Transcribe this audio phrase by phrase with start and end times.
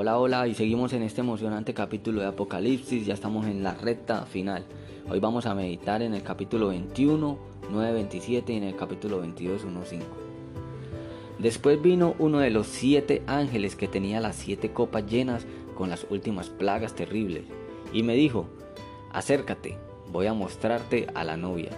[0.00, 4.26] Hola, hola, y seguimos en este emocionante capítulo de Apocalipsis, ya estamos en la recta
[4.26, 4.64] final.
[5.10, 7.36] Hoy vamos a meditar en el capítulo 21,
[7.72, 10.04] 9, 27 y en el capítulo 22, 1, 5.
[11.40, 16.06] Después vino uno de los siete ángeles que tenía las siete copas llenas con las
[16.10, 17.42] últimas plagas terribles,
[17.92, 18.46] y me dijo,
[19.12, 19.78] acércate,
[20.12, 21.70] voy a mostrarte a la novia,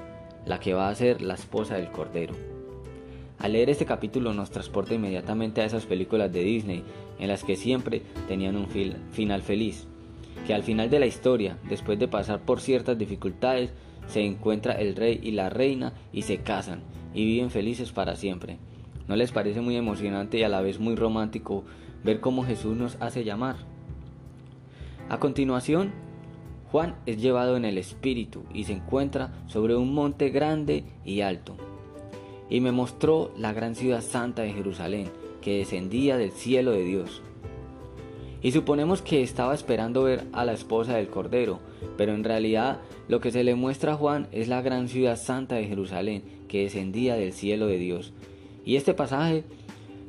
[0.44, 2.49] la que va a ser la esposa del Cordero.
[3.40, 6.84] Al leer este capítulo nos transporta inmediatamente a esas películas de Disney
[7.18, 9.86] en las que siempre tenían un final feliz,
[10.46, 13.72] que al final de la historia, después de pasar por ciertas dificultades,
[14.08, 16.82] se encuentra el rey y la reina y se casan
[17.14, 18.58] y viven felices para siempre.
[19.08, 21.64] ¿No les parece muy emocionante y a la vez muy romántico
[22.04, 23.56] ver cómo Jesús nos hace llamar?
[25.08, 25.92] A continuación,
[26.70, 31.56] Juan es llevado en el Espíritu y se encuentra sobre un monte grande y alto
[32.50, 35.08] y me mostró la gran ciudad santa de Jerusalén,
[35.40, 37.22] que descendía del cielo de Dios.
[38.42, 41.60] Y suponemos que estaba esperando ver a la esposa del Cordero,
[41.96, 45.54] pero en realidad lo que se le muestra a Juan es la gran ciudad santa
[45.54, 48.12] de Jerusalén, que descendía del cielo de Dios.
[48.64, 49.44] Y este pasaje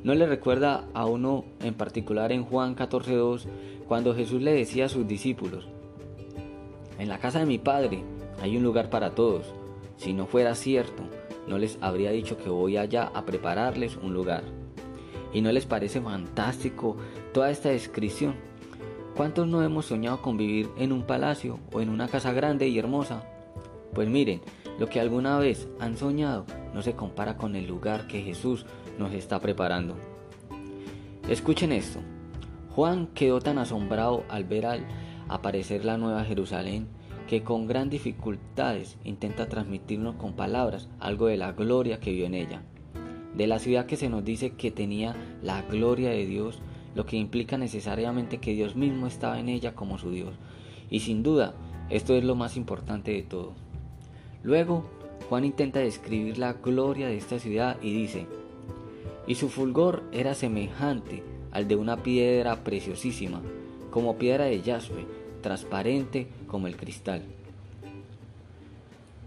[0.03, 3.45] no le recuerda a uno en particular en Juan 14.2,
[3.87, 5.67] cuando Jesús le decía a sus discípulos,
[6.97, 8.03] en la casa de mi Padre
[8.41, 9.45] hay un lugar para todos.
[9.97, 11.03] Si no fuera cierto,
[11.47, 14.43] no les habría dicho que voy allá a prepararles un lugar.
[15.33, 16.97] ¿Y no les parece fantástico
[17.33, 18.35] toda esta descripción?
[19.15, 22.79] ¿Cuántos no hemos soñado con vivir en un palacio o en una casa grande y
[22.79, 23.23] hermosa?
[23.93, 24.41] Pues miren,
[24.79, 28.65] lo que alguna vez han soñado no se compara con el lugar que Jesús
[28.97, 29.95] nos está preparando.
[31.27, 31.99] Escuchen esto.
[32.75, 34.85] Juan quedó tan asombrado al ver
[35.27, 36.87] aparecer la nueva Jerusalén
[37.31, 42.33] que con gran dificultades intenta transmitirnos con palabras algo de la gloria que vio en
[42.33, 42.61] ella.
[43.37, 46.61] De la ciudad que se nos dice que tenía la gloria de Dios,
[46.93, 50.35] lo que implica necesariamente que Dios mismo estaba en ella como su Dios.
[50.89, 51.53] Y sin duda,
[51.89, 53.53] esto es lo más importante de todo.
[54.43, 54.83] Luego,
[55.29, 58.27] Juan intenta describir la gloria de esta ciudad y dice,
[59.25, 63.41] y su fulgor era semejante al de una piedra preciosísima,
[63.89, 65.05] como piedra de jaspe,
[65.41, 67.23] transparente como el cristal.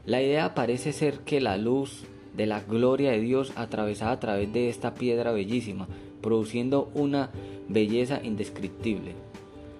[0.06, 2.04] La idea parece ser que la luz
[2.36, 5.86] de la gloria de Dios atravesaba a través de esta piedra bellísima,
[6.20, 7.30] produciendo una
[7.68, 9.14] belleza indescriptible.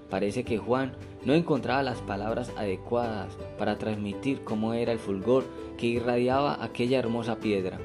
[0.09, 0.93] Parece que Juan
[1.25, 5.45] no encontraba las palabras adecuadas para transmitir cómo era el fulgor
[5.77, 7.79] que irradiaba aquella hermosa piedra.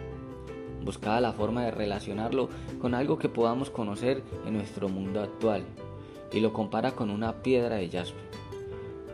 [0.84, 2.50] Buscaba la forma de relacionarlo
[2.80, 5.64] con algo que podamos conocer en nuestro mundo actual
[6.31, 8.29] y lo compara con una piedra de jaspe.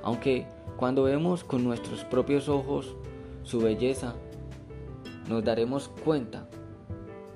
[0.06, 0.46] Aunque
[0.78, 2.96] cuando vemos con nuestros propios ojos
[3.44, 4.14] su belleza,
[5.28, 6.48] nos daremos cuenta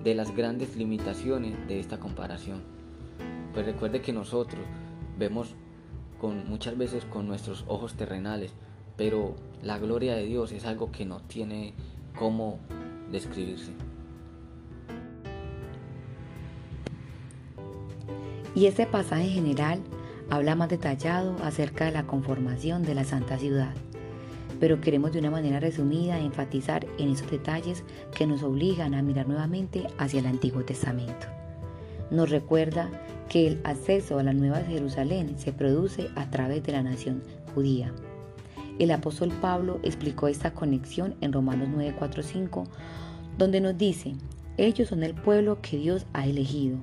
[0.04, 2.62] de las grandes limitaciones de esta comparación.
[3.56, 4.62] Pues recuerde que nosotros
[5.18, 5.56] vemos
[6.48, 8.54] muchas veces con nuestros ojos terrenales,
[8.96, 11.74] pero la gloria de Dios es algo que no tiene
[12.16, 12.60] cómo
[13.12, 13.72] describirse.
[18.54, 19.82] Y este pasaje general
[20.30, 23.74] habla más detallado acerca de la conformación de la Santa Ciudad,
[24.60, 27.84] pero queremos de una manera resumida enfatizar en esos detalles
[28.16, 31.28] que nos obligan a mirar nuevamente hacia el Antiguo Testamento.
[32.12, 32.90] Nos recuerda
[33.30, 37.24] que el acceso a la Nueva Jerusalén se produce a través de la nación
[37.54, 37.94] judía.
[38.80, 42.66] El apóstol Pablo explicó esta conexión en Romanos 9:45,
[43.38, 44.16] donde nos dice,
[44.58, 46.78] ellos son el pueblo que Dios ha elegido.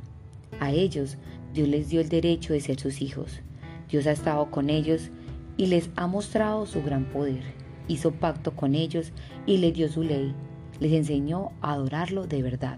[0.61, 1.17] A ellos
[1.57, 3.41] Dios les dio el derecho de ser sus hijos.
[3.89, 5.09] Dios ha estado con ellos
[5.57, 7.43] y les ha mostrado su gran poder.
[7.89, 9.11] Hizo pacto con ellos
[9.47, 10.35] y les dio su ley.
[10.81, 12.77] Les enseñó a adorarlo de verdad.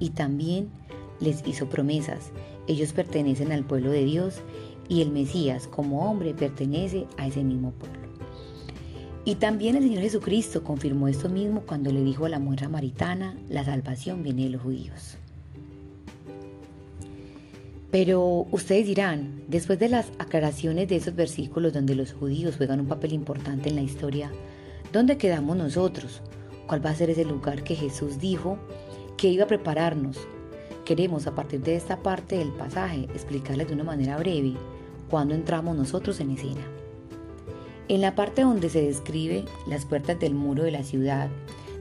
[0.00, 0.70] Y también
[1.20, 2.32] les hizo promesas.
[2.68, 4.40] Ellos pertenecen al pueblo de Dios
[4.88, 8.08] y el Mesías como hombre pertenece a ese mismo pueblo.
[9.26, 13.36] Y también el Señor Jesucristo confirmó esto mismo cuando le dijo a la mujer samaritana,
[13.50, 15.18] la salvación viene de los judíos.
[17.98, 22.88] Pero ustedes dirán, después de las aclaraciones de esos versículos donde los judíos juegan un
[22.88, 24.30] papel importante en la historia,
[24.92, 26.20] ¿dónde quedamos nosotros?
[26.66, 28.58] ¿Cuál va a ser ese lugar que Jesús dijo
[29.16, 30.18] que iba a prepararnos?
[30.84, 34.52] Queremos a partir de esta parte del pasaje explicarles de una manera breve
[35.08, 36.66] cuándo entramos nosotros en escena.
[37.88, 41.30] En la parte donde se describe las puertas del muro de la ciudad,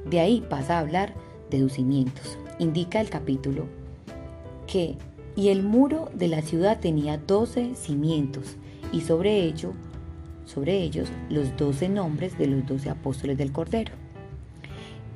[0.09, 1.13] de ahí pasa a hablar
[1.49, 2.37] de cimientos.
[2.57, 3.65] Indica el capítulo
[4.65, 4.95] que
[5.35, 8.55] y el muro de la ciudad tenía doce cimientos,
[8.91, 9.73] y sobre ello,
[10.45, 13.93] sobre ellos, los doce nombres de los doce apóstoles del Cordero.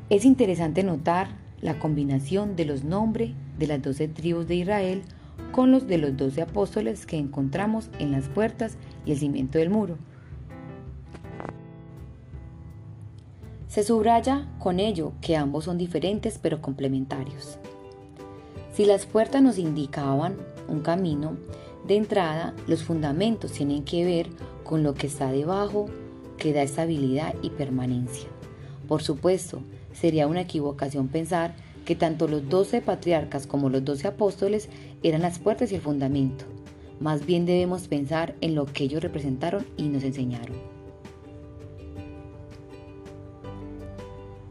[0.09, 1.29] Es interesante notar
[1.61, 5.03] la combinación de los nombres de las doce tribus de Israel
[5.51, 9.69] con los de los doce apóstoles que encontramos en las puertas y el cimiento del
[9.69, 9.97] muro.
[13.67, 17.59] Se subraya con ello que ambos son diferentes pero complementarios.
[18.79, 20.37] Si las puertas nos indicaban
[20.69, 21.35] un camino
[21.85, 24.29] de entrada, los fundamentos tienen que ver
[24.63, 25.87] con lo que está debajo,
[26.37, 28.29] que da estabilidad y permanencia.
[28.87, 29.59] Por supuesto,
[29.91, 34.69] sería una equivocación pensar que tanto los doce patriarcas como los doce apóstoles
[35.03, 36.45] eran las puertas y el fundamento.
[37.01, 40.55] Más bien debemos pensar en lo que ellos representaron y nos enseñaron.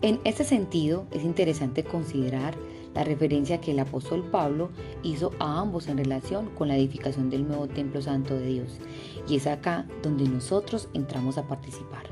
[0.03, 2.55] En este sentido, es interesante considerar
[2.99, 4.71] la referencia que el apóstol Pablo
[5.05, 8.81] hizo a ambos en relación con la edificación del nuevo templo santo de Dios.
[9.29, 12.03] Y es acá donde nosotros entramos a participar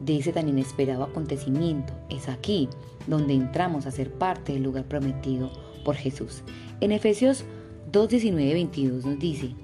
[0.00, 1.92] de ese tan inesperado acontecimiento.
[2.10, 2.68] Es aquí
[3.06, 5.52] donde entramos a ser parte del lugar prometido
[5.84, 6.42] por Jesús.
[6.80, 7.44] En Efesios
[7.92, 9.54] 2, 19, 22 nos dice,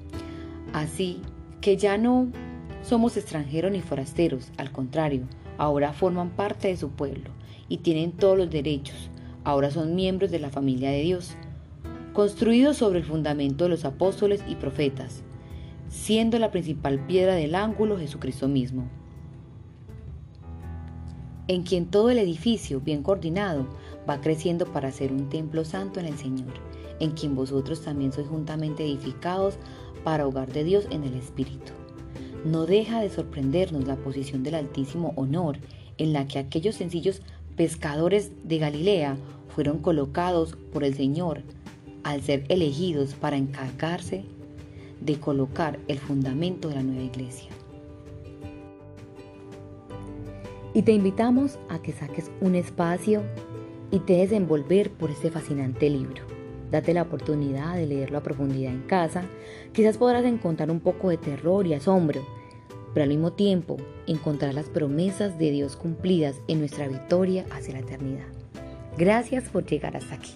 [0.75, 1.21] así
[1.61, 2.29] que ya no
[2.85, 5.23] somos extranjeros ni forasteros, al contrario,
[5.57, 7.31] ahora forman parte de su pueblo
[7.69, 9.11] y tienen todos los derechos.
[9.49, 11.31] Ahora son miembros de la familia de Dios,
[12.13, 15.23] construidos sobre el fundamento de los apóstoles y profetas,
[15.89, 18.91] siendo la principal piedra del ángulo Jesucristo mismo,
[21.47, 23.67] en quien todo el edificio, bien coordinado,
[24.07, 26.53] va creciendo para ser un templo santo en el Señor,
[27.01, 29.57] en quien vosotros también sois juntamente edificados
[30.05, 31.73] para hogar de Dios en el Espíritu.
[32.45, 35.57] No deja de sorprendernos la posición del altísimo honor
[35.97, 37.23] en la que aquellos sencillos
[37.57, 39.17] pescadores de Galilea
[39.59, 41.43] fueron colocados por el Señor
[42.05, 44.25] al ser elegidos para encargarse
[45.01, 47.51] de colocar el fundamento de la nueva iglesia.
[50.75, 53.21] Y te invitamos a que saques un espacio
[53.91, 56.23] y te desenvolver por este fascinante libro.
[56.71, 59.25] Date la oportunidad de leerlo a profundidad en casa.
[59.73, 62.25] Quizás podrás encontrar un poco de terror y asombro,
[62.95, 63.77] pero al mismo tiempo
[64.07, 68.38] encontrar las promesas de Dios cumplidas en nuestra victoria hacia la eternidad.
[68.99, 70.33] Gracias por llegar hasta aquí.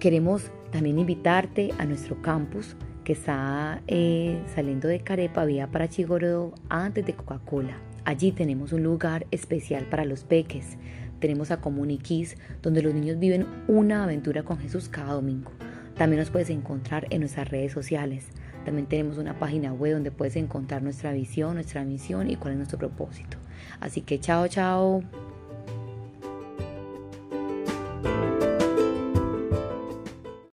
[0.00, 6.52] Queremos también invitarte a nuestro campus que está eh, saliendo de Carepa, vía para Chigorodo,
[6.68, 7.78] antes de Coca-Cola.
[8.04, 10.78] Allí tenemos un lugar especial para los peques.
[11.20, 15.52] Tenemos a Comuniquis, donde los niños viven una aventura con Jesús cada domingo.
[15.94, 18.26] También nos puedes encontrar en nuestras redes sociales.
[18.64, 22.58] También tenemos una página web donde puedes encontrar nuestra visión, nuestra misión y cuál es
[22.58, 23.38] nuestro propósito.
[23.78, 25.27] Así que chao, chao.